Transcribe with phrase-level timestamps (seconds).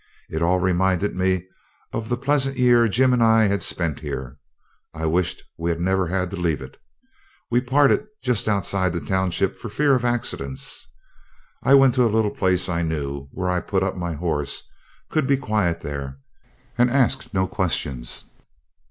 [0.29, 1.45] It all reminded me
[1.93, 4.39] of the pleasant year Jim and I had spent here.
[4.95, 6.77] I wished we'd never had to leave it.
[7.51, 10.87] We parted just outside the township for fear of accidents.
[11.61, 14.63] I went to a little place I knew, where I put up my horse
[15.11, 16.17] could be quiet there,
[16.79, 18.25] and asked no questions.